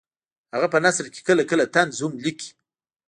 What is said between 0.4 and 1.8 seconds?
هغه په نثر کې کله کله